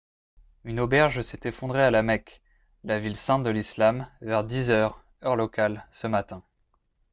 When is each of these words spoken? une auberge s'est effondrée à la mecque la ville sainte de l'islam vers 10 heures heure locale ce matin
une 0.63 0.79
auberge 0.79 1.21
s'est 1.21 1.41
effondrée 1.47 1.83
à 1.83 1.91
la 1.91 2.01
mecque 2.01 2.41
la 2.83 2.99
ville 2.99 3.15
sainte 3.15 3.43
de 3.43 3.51
l'islam 3.51 4.09
vers 4.21 4.43
10 4.43 4.71
heures 4.71 5.05
heure 5.23 5.35
locale 5.35 5.85
ce 5.91 6.07
matin 6.07 6.41